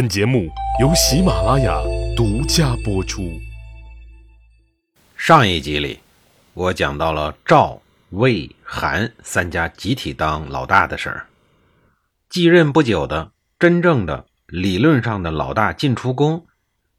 [0.00, 0.48] 本节目
[0.80, 1.78] 由喜马拉雅
[2.16, 3.38] 独家播出。
[5.14, 6.00] 上一集里，
[6.54, 11.26] 我讲到了赵、魏、韩三家集体当老大的事儿。
[12.30, 16.46] 继任不久的真正的理论上的老大晋出公，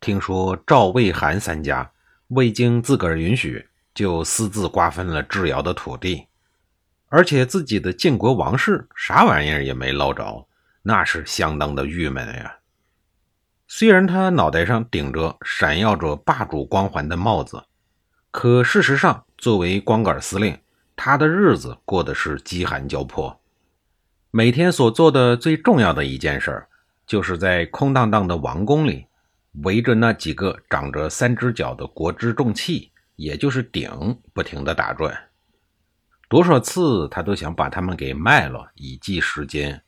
[0.00, 1.92] 听说赵、魏、韩三家
[2.26, 6.26] 未经自个儿允许，就私自瓜分了智瑶的土地，
[7.06, 10.48] 而且自己的晋国王室啥玩意儿也没捞着，
[10.82, 12.56] 那是相当的郁闷呀。
[13.70, 17.64] 虽然他脑袋上顶着闪耀着霸主光环的帽子，
[18.30, 20.58] 可事实上，作为光杆司令，
[20.96, 23.38] 他的日子过得是饥寒交迫。
[24.30, 26.66] 每天所做的最重要的一件事，
[27.06, 29.04] 就是在空荡荡的王宫里，
[29.62, 35.14] 围着那几个长着三只脚的国之重器，也就是鼎，不停地打转。
[36.26, 39.82] 多少次他都想把他们给卖了，以计时间。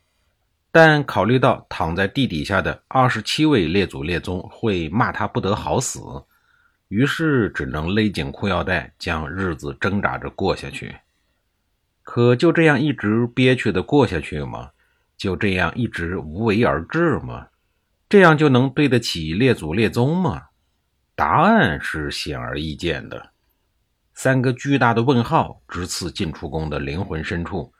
[0.73, 5.99] 但考虑到躺在地底下的二十七位列祖列宗会骂他不得好死，
[6.87, 10.95] 于是只能勒紧裤腰带，将日子挣扎着过下去。
[12.03, 14.71] 可就这样一直憋屈的过下去吗？
[15.17, 17.47] 就这样一直无为而治吗？
[18.09, 20.47] 这样就能对得起列祖列宗吗？
[21.15, 23.31] 答案是显而易见的。
[24.13, 27.73] 三个巨大的问号直刺进出宫的灵魂深处，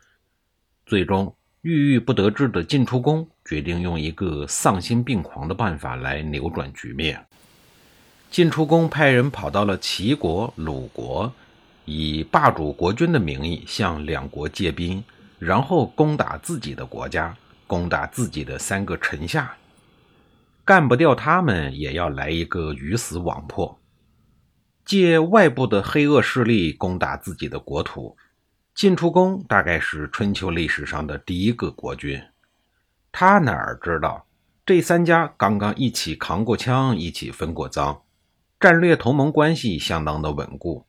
[0.86, 1.34] 最终。
[1.62, 7.24] 郁郁不得志的晋出公决定用一个丧心病狂的办法来扭转局面。
[8.32, 11.32] 晋出公派人跑到了齐国、鲁国，
[11.86, 15.04] 以霸主国君的名义向两国借兵，
[15.38, 17.38] 然后攻打自己的国家，
[17.68, 19.56] 攻打自己的三个臣下。
[20.66, 23.80] 干不掉他们，也要来一个鱼死网破。
[24.84, 28.18] 借外部的黑恶势力攻打自己的国土。
[28.74, 32.20] 晋出公大概是春秋历史上的第一个国君，
[33.12, 34.26] 他哪儿知道
[34.66, 38.02] 这三家刚刚一起扛过枪，一起分过赃，
[38.60, 40.86] 战略同盟关系相当的稳固。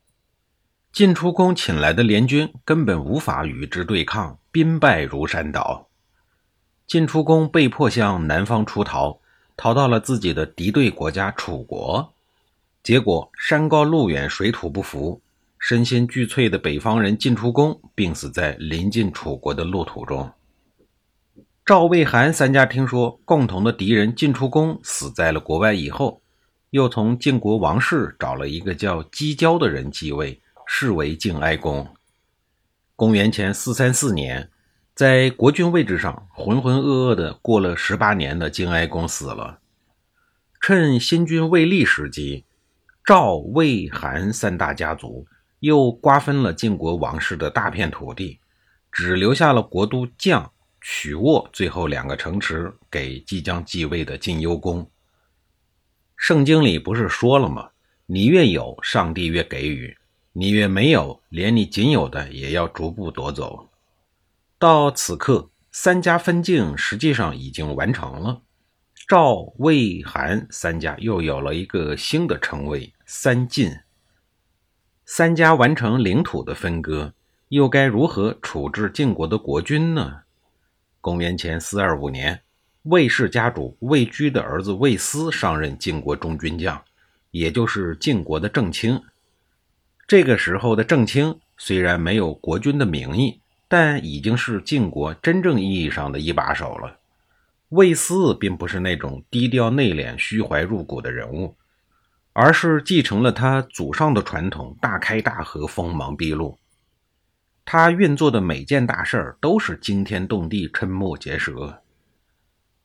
[0.91, 5.89] 晋出公请来的联军根本无法与之对抗，兵败如山倒。
[6.87, 9.19] 晋出公被迫向南方出逃，
[9.57, 12.13] 逃到了自己的敌对国家楚国，
[12.81, 15.21] 结果山高路远，水土不服。
[15.65, 20.29] 身心俱脆的北方人晋出公病死在临近楚国的路途中。
[21.65, 26.21] 赵、魏、韩三家听说共同的敌人晋出公死在了国外以后，
[26.71, 30.37] 又从晋国王室找了一个叫姬交的人继位，
[30.67, 31.87] 视为晋哀公。
[32.97, 34.49] 公元前四三四年，
[34.93, 39.59] 在国君位置上浑浑噩噩的过了十八年的晋哀公死了。
[40.59, 42.43] 趁新君未立时机，
[43.05, 45.25] 赵、魏、韩三大家族。
[45.63, 48.37] 又瓜分了晋国王室的大片土地，
[48.91, 50.45] 只留下了国都绛、
[50.81, 54.91] 曲沃最后两个城池给即将继位的晋幽公。
[56.17, 57.69] 圣经里不是说了吗？
[58.07, 59.95] 你越有，上帝越给予；
[60.33, 63.69] 你越没有，连你仅有的也要逐步夺走。
[64.59, 68.41] 到此刻，三家分晋实际上已经完成了。
[69.07, 73.71] 赵、魏、韩三家又有了一个新的称谓——三晋。
[75.05, 77.13] 三家完成领土的分割，
[77.49, 80.21] 又该如何处置晋国的国君呢？
[81.01, 82.41] 公元前四二五年，
[82.83, 86.81] 魏氏家主魏居的儿子魏斯上任晋国中军将，
[87.31, 89.01] 也就是晋国的正卿。
[90.07, 96.97] 这个时候的正卿虽然没有国君的名义，但已经是晋国真正意义上的一把手了。
[97.69, 101.55] 魏斯并不是那种低调内敛、虚怀入骨的人物。
[102.33, 106.57] 而是继承了他祖上的传统，大开大合，锋芒毕露。
[107.63, 111.81] 他运作的每件大事儿都是惊天动地、瞠目结舌。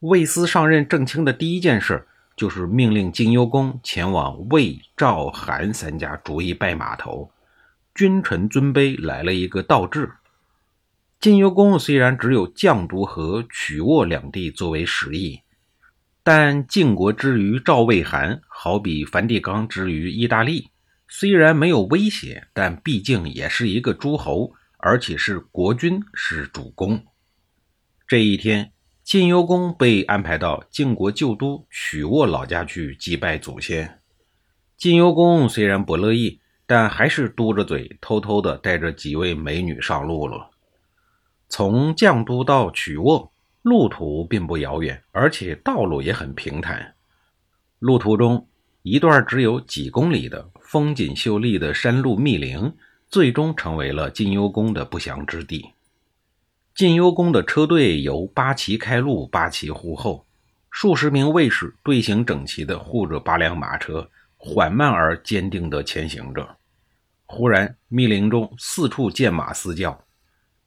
[0.01, 2.07] 魏斯上任正卿的第一件事，
[2.37, 7.33] 就是命令晋幽公前往魏、赵、韩三家逐一拜码头，
[7.95, 10.13] 君臣尊卑来了一个倒置。
[11.19, 15.41] 晋幽公虽然只有绛都和曲沃两地作为实役。
[16.31, 20.69] 但晋国之于赵、魏、韩，好比梵蒂冈之于意大利，
[21.09, 27.03] 虽然没有威胁，但毕竟也是一个诸侯，而且是国君，是主公。
[28.07, 28.73] 这一天，
[29.03, 34.01] 晋幽公被安排到晋国旧都曲沃老家去祭拜祖先。
[34.77, 40.51] 晋幽公虽然不乐意，但还是嘟着嘴，偷偷的带着几位美女上路了。
[41.49, 43.33] 从绛都到曲沃。
[43.69, 46.95] 路途并不遥远，而且道路也很平坦。
[47.81, 48.49] 路途中，
[48.83, 52.73] 一段只有几公里的风景秀丽的山路密林，
[53.11, 55.69] 最终成为了晋幽公的不祥之地。
[56.75, 60.25] 晋幽公的车队由八旗开路，八旗护后，
[60.71, 66.57] 数十名卫士队形整齐地护着八辆马车，缓慢而坚定地前行着。
[67.27, 70.03] 忽然，密林中四处见马嘶叫，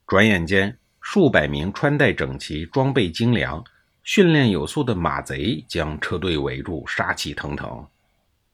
[0.06, 3.62] 转眼间，数百名穿戴整齐、装备精良、
[4.03, 7.86] 训练有素的马贼将车队围住，杀气腾腾。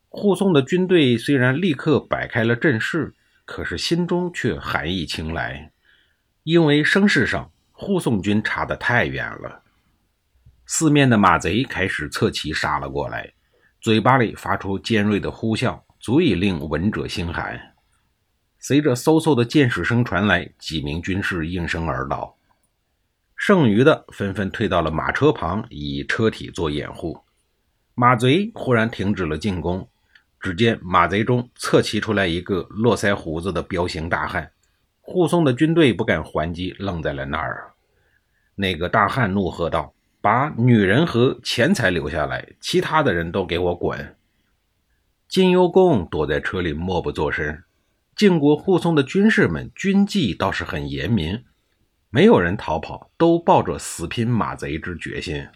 [0.10, 3.14] 护送的军队虽然立刻摆开了阵势，
[3.46, 5.72] 可是心中却寒意侵来，
[6.44, 9.62] 因为声势上护送军差得太远了。
[10.66, 13.34] 四面的马贼开始侧骑杀了过来，
[13.80, 17.76] 嘴巴里发出尖锐的呼啸，足以令闻者心寒。
[18.60, 22.37] 随着嗖嗖的箭矢声传来，几名军士应声而倒，
[23.48, 27.18] 剩余的纷纷退到了马车旁，以车体做掩护。
[27.96, 29.88] 马贼忽然停止了进攻，
[30.38, 34.52] 只见马贼中侧骑出来一个络腮胡子的彪形大汉，
[35.00, 37.72] 护送的军队不敢还击，愣在了那儿。
[38.56, 44.18] 那个大汉怒喝道：“把女人和钱财留下来，其他的人都给我滚！”
[45.30, 47.64] 金幽公躲在车里默不作声。
[48.14, 51.46] 晋国护送的军士们军纪倒是很严明，
[52.10, 55.48] 没有人逃跑，都抱着死拼马贼之决心。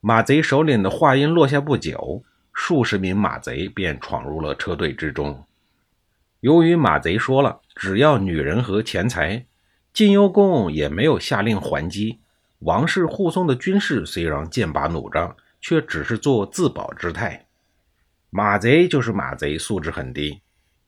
[0.00, 5.44] 马贼首领的话音落下不久，数十名马贼便闯入了车队之中。
[6.40, 9.46] 由于马贼说了只要女人和钱财，
[9.92, 12.20] 晋幽公也没有下令还击。
[12.60, 17.46] 王室护送的军士虽然剑拔弩张，却只是做自保之态。
[18.30, 20.40] 马贼就是马贼，素质很低。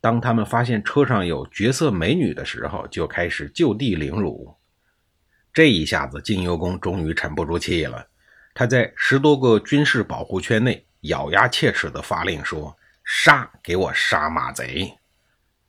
[0.04, 4.54] 当他们发现车上有绝色美女的时候，就开始就地凌辱。
[5.50, 8.06] 这一下子，晋幽公终于沉不住气了。
[8.52, 13.50] 他在十多个军事保护圈内咬牙切齿地发令说：“杀！
[13.62, 14.92] 给我杀马贼！”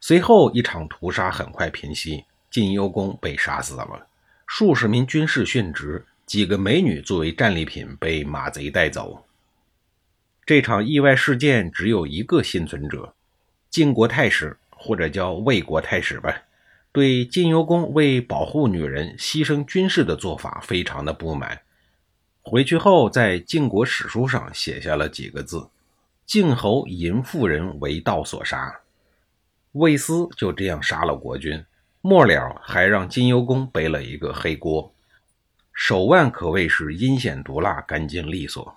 [0.01, 4.05] 随后，一场屠杀很快平息，晋幽公被杀死了，
[4.47, 9.25] 数十名军士殉职，几个美女作为战利品被马贼带走。
[10.45, 13.13] 这场意外事件只有一个幸存者。
[13.75, 16.33] 晋国太史，或者叫魏国太史吧，
[16.93, 21.59] 对晋幽公为保护女人牺牲军事的做法非常的不满。
[22.41, 25.67] 回去后，在晋国史书上写下了几个字
[26.25, 28.79] ：“晋侯淫妇人为道所杀。”
[29.75, 31.65] 魏斯就这样杀了国君，
[31.99, 34.93] 末了还让晋幽公背了一个黑锅，
[35.73, 38.73] 手腕可谓是阴险毒辣、干净利索。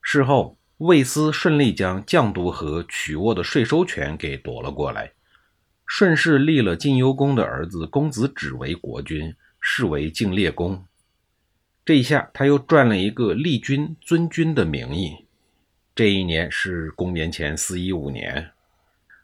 [0.00, 0.56] 事后。
[0.84, 5.12] 魏斯顺利将绛都和曲沃的税收权给夺了过来，
[5.86, 10.84] 顺势立了晋幽公的儿子公子止为国君，是为晋烈公。
[11.86, 15.24] 这一下他又赚了一个立君尊君的名义。
[15.94, 18.50] 这一年是公元前四一五年，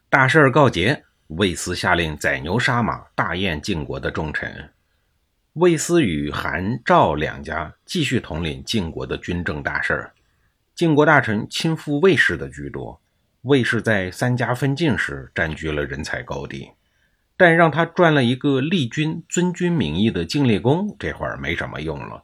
[0.09, 4.67] 大事告捷，魏斯下令宰牛杀马，大宴晋国的重臣。
[5.53, 10.13] 魏斯与韩、赵两家继续统领晋国的军政大事儿。
[10.73, 13.01] 晋国大臣亲附魏氏的居多，
[13.41, 16.71] 魏氏在三家分晋时占据了人才高地，
[17.37, 22.23] 但让他赚了一个立君尊君名义的晋烈公，这会儿没什么用了。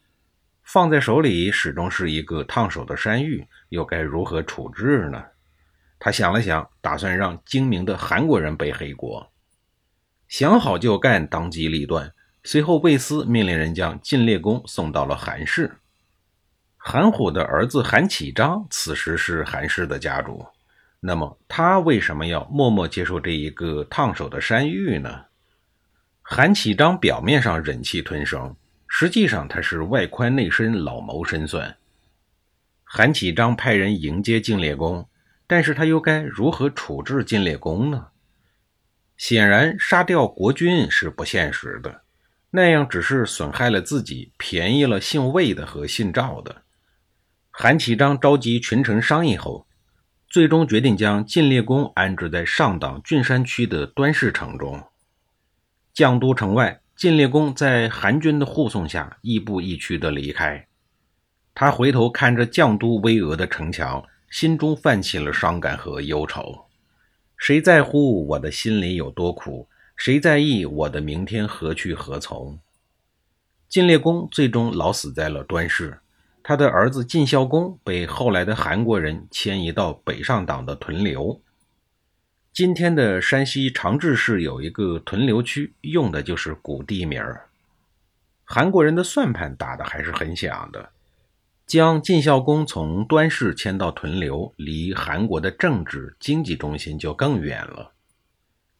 [0.63, 5.23] 放在手里始终是一个烫手的山芋，又该如何处置呢？
[5.99, 9.31] 他想了想，打算让精明的韩国人背黑锅。
[10.27, 12.13] 想好就干，当机立断。
[12.43, 15.77] 随后，魏斯命令人将晋烈公送到了韩氏。
[16.89, 20.45] 韩虎的儿子韩启章此时是韩氏的家主，
[21.01, 25.25] 那么他为什么要默默接受这一个烫手的山芋呢？
[26.21, 28.55] 韩启章表面上忍气吞声，
[28.87, 31.75] 实际上他是外宽内深，老谋深算。
[32.85, 35.09] 韩启章派人迎接晋烈公，
[35.45, 38.07] 但是他又该如何处置晋烈公呢？
[39.17, 42.03] 显然，杀掉国君是不现实的，
[42.49, 46.61] 那样只是损害了自己，便宜了姓魏的和姓赵的。
[47.59, 49.65] 韩启章召集群臣商议后，
[50.29, 54.83] 最终决定将晋烈公安置在上党郡山区的端氏城中。
[55.95, 60.67] 绛都城外，晋烈公在韩军的护送下，亦步亦趋地离开。
[61.55, 66.67] 他回头看着绛都巍峨的城墙，心中泛起了伤感和忧愁。
[67.37, 69.67] 谁在乎我的心里有多苦？
[69.95, 72.59] 谁在意我的明天何去何从？
[73.67, 75.99] 晋烈公最终老死在了端氏。
[76.47, 81.41] 他的儿子晋孝公被后来的韩国人迁移到北上党的屯留。
[82.53, 87.49] 今天的山西长治市有一个屯留区，用的就是古地名儿。
[88.45, 90.89] 韩国人的算盘打得还是很响的，
[91.65, 97.91] 将晋孝公从端氏迁到屯留，离韩国的政治经济中心就更远了。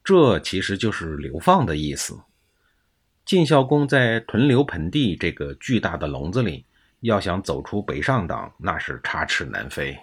[0.06, 2.18] 这其实就是流放的意思。
[3.26, 6.64] 晋孝公在屯留盆地这个巨大的笼子里。
[7.02, 9.98] 要想走出北上党，那是插翅难飞。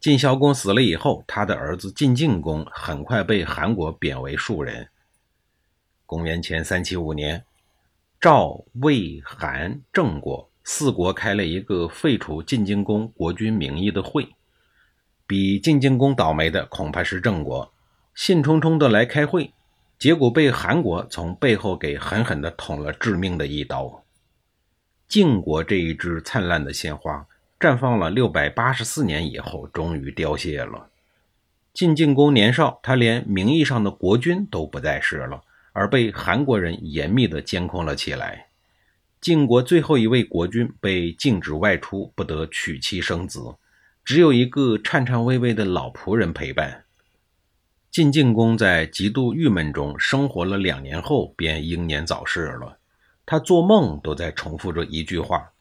[0.00, 4.88] 晋孝公死了以后，他的儿子晋敬公很快被韩国贬为庶人。
[6.06, 7.44] 公元前三七五年，
[8.20, 14.28] 赵、魏、韩、郑国四国开了一个废除晋敬公国君名义的会。
[15.26, 17.72] 比晋敬公倒霉的恐怕是郑国，
[18.14, 19.52] 兴冲冲的来开会，
[19.98, 24.01] 结果被韩国从背后给狠狠地捅了致命的一刀。
[25.12, 27.26] 晋国这一枝灿烂的鲜花，
[27.60, 30.88] 绽放了六百八十四年以后，终于凋谢了。
[31.74, 35.42] 晋敬公年少，他连名义上的国君都不再是了。
[35.74, 38.46] 而被韩国人严密地监控了起来。
[39.20, 43.56] 晋国最后一位国君被禁止外出，不得娶妻生子，
[44.02, 46.84] 只有一个颤颤巍巍的老仆人陪伴。
[47.90, 52.78] 晋敬公在极度郁闷中生活了两年后，便英年早逝了。
[53.24, 55.52] 他做梦都在重复着一句话：“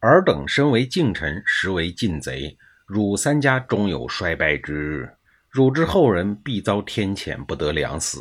[0.00, 2.56] 尔等身为晋臣，实为晋贼。
[2.86, 5.10] 汝三家终有衰败之日，
[5.50, 8.20] 汝之后人必遭天谴，不得良死。”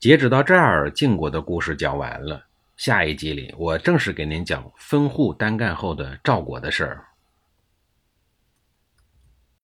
[0.00, 2.44] 截止到这儿，晋国的故事讲完了。
[2.76, 7.07] 下一集里，我正式给您讲分户单干后的赵国的事儿。